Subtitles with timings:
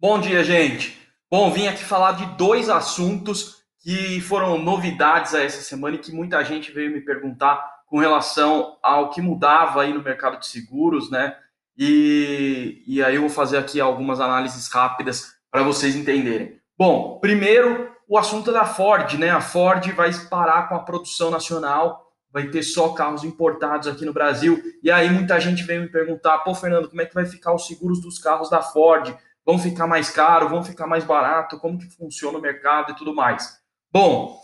[0.00, 0.96] Bom dia, gente.
[1.28, 6.12] Bom, vim aqui falar de dois assuntos que foram novidades a essa semana e que
[6.12, 11.10] muita gente veio me perguntar com relação ao que mudava aí no mercado de seguros,
[11.10, 11.34] né?
[11.76, 16.60] E, e aí eu vou fazer aqui algumas análises rápidas para vocês entenderem.
[16.78, 19.30] Bom, primeiro o assunto é da Ford, né?
[19.30, 24.12] A Ford vai parar com a produção nacional vai ter só carros importados aqui no
[24.12, 24.62] Brasil.
[24.82, 27.66] E aí muita gente vem me perguntar, pô, Fernando, como é que vai ficar os
[27.66, 29.16] seguros dos carros da Ford?
[29.48, 30.50] Vão ficar mais caro?
[30.50, 31.58] Vão ficar mais barato?
[31.58, 33.58] Como que funciona o mercado e tudo mais?
[33.90, 34.42] Bom,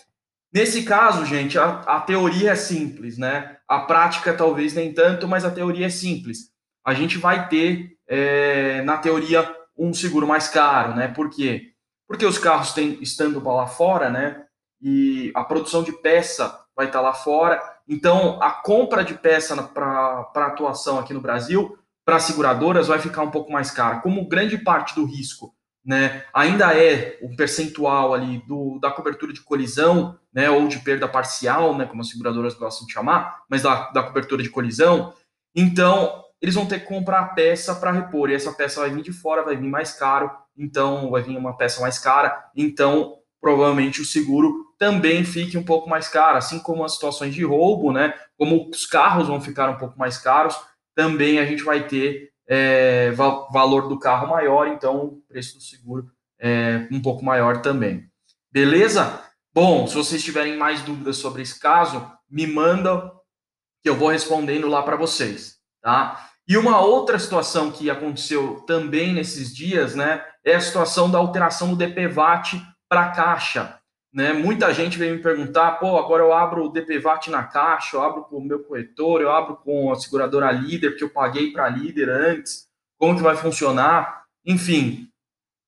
[0.50, 3.58] nesse caso, gente, a, a teoria é simples, né?
[3.68, 6.50] A prática talvez nem tanto, mas a teoria é simples.
[6.82, 11.08] A gente vai ter, é, na teoria, um seguro mais caro, né?
[11.08, 11.72] Por quê?
[12.08, 14.44] Porque os carros têm, estando lá fora, né?
[14.80, 20.46] E a produção de peça vai estar lá fora, então, a compra de peça para
[20.46, 24.00] atuação aqui no Brasil, para seguradoras, vai ficar um pouco mais cara.
[24.00, 25.54] Como grande parte do risco
[25.84, 31.06] né, ainda é o percentual ali do, da cobertura de colisão, né, ou de perda
[31.06, 35.12] parcial, né, como as seguradoras gostam de chamar, mas da, da cobertura de colisão,
[35.54, 39.02] então eles vão ter que comprar a peça para repor, e essa peça vai vir
[39.02, 44.00] de fora, vai vir mais caro, então vai vir uma peça mais cara, então provavelmente
[44.00, 48.14] o seguro também fique um pouco mais caro, assim como as situações de roubo, né?
[48.36, 50.56] Como os carros vão ficar um pouco mais caros,
[50.94, 56.10] também a gente vai ter é, valor do carro maior, então o preço do seguro
[56.38, 58.04] é um pouco maior também.
[58.52, 59.22] Beleza?
[59.52, 63.12] Bom, se vocês tiverem mais dúvidas sobre esse caso, me manda
[63.82, 66.30] que eu vou respondendo lá para vocês, tá?
[66.46, 71.70] E uma outra situação que aconteceu também nesses dias, né, é a situação da alteração
[71.70, 73.78] do DPVAT para caixa.
[74.14, 74.32] Né?
[74.32, 78.22] Muita gente vem me perguntar, pô, agora eu abro o DPVAT na caixa, eu abro
[78.22, 82.08] com o meu corretor, eu abro com a seguradora líder, que eu paguei para líder
[82.08, 84.22] antes, como que vai funcionar?
[84.46, 85.08] Enfim,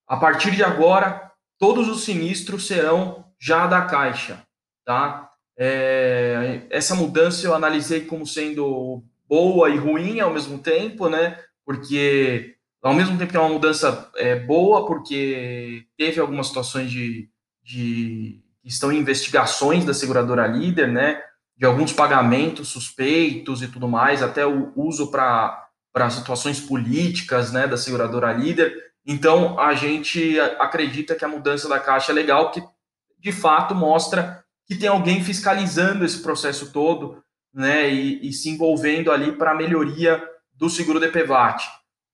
[0.07, 4.47] a partir de agora, todos os sinistros serão já da caixa,
[4.85, 5.29] tá?
[5.59, 11.43] É, essa mudança eu analisei como sendo boa e ruim ao mesmo tempo, né?
[11.65, 17.29] Porque ao mesmo tempo que é uma mudança é, boa, porque teve algumas situações de,
[17.67, 21.21] de estão em investigações da seguradora líder, né?
[21.57, 25.69] De alguns pagamentos suspeitos e tudo mais, até o uso para
[26.11, 27.67] situações políticas, né?
[27.67, 28.73] Da seguradora líder.
[29.05, 32.63] Então, a gente acredita que a mudança da caixa é legal, que
[33.19, 37.23] de fato mostra que tem alguém fiscalizando esse processo todo,
[37.53, 37.93] né?
[37.93, 40.23] E, e se envolvendo ali para a melhoria
[40.55, 41.65] do seguro DPVAT.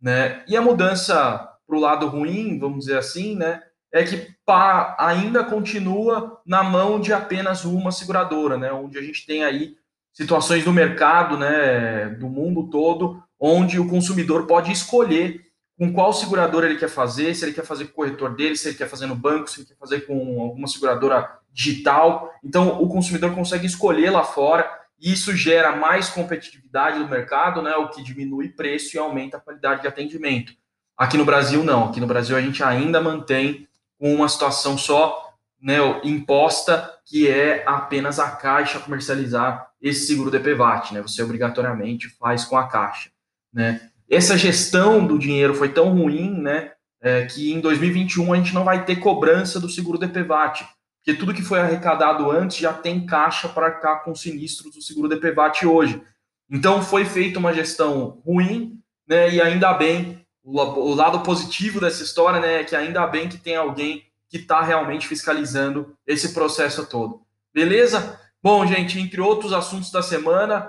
[0.01, 0.45] Né?
[0.49, 5.45] E a mudança para o lado ruim, vamos dizer assim, né, é que pá, ainda
[5.45, 9.77] continua na mão de apenas uma seguradora, né, onde a gente tem aí
[10.13, 15.41] situações do mercado, né, do mundo todo, onde o consumidor pode escolher
[15.79, 18.69] com qual seguradora ele quer fazer, se ele quer fazer com o corretor dele, se
[18.69, 22.31] ele quer fazer no banco, se ele quer fazer com alguma seguradora digital.
[22.45, 27.89] Então, o consumidor consegue escolher lá fora isso gera mais competitividade no mercado, né, o
[27.89, 30.53] que diminui preço e aumenta a qualidade de atendimento.
[30.97, 31.89] Aqui no Brasil, não.
[31.89, 33.67] Aqui no Brasil, a gente ainda mantém
[34.11, 40.93] uma situação só né, imposta, que é apenas a Caixa comercializar esse seguro DPVAT.
[40.93, 41.03] Né?
[41.03, 43.11] Você obrigatoriamente faz com a Caixa.
[43.53, 43.81] Né?
[44.11, 48.65] Essa gestão do dinheiro foi tão ruim né, é, que em 2021 a gente não
[48.65, 50.67] vai ter cobrança do seguro DPVAT
[51.05, 55.09] porque tudo que foi arrecadado antes já tem caixa para cá com sinistros do seguro
[55.09, 56.01] DPVAT hoje.
[56.49, 59.35] Então foi feita uma gestão ruim, né?
[59.35, 63.57] E ainda bem, o, lado positivo dessa história, né, é que ainda bem que tem
[63.57, 67.23] alguém que está realmente fiscalizando esse processo todo.
[67.55, 68.19] Beleza?
[68.43, 70.69] Bom, gente, entre outros assuntos da semana,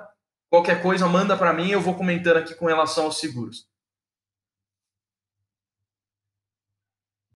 [0.50, 3.66] qualquer coisa manda para mim, eu vou comentando aqui com relação aos seguros.